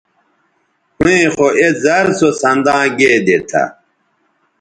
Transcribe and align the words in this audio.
ھویں 0.99 1.25
خو 1.33 1.47
اے 1.59 1.67
زر 1.83 2.05
سو 2.17 2.29
سنداں 2.41 2.83
گیدے 2.97 3.37
تھا 3.49 3.63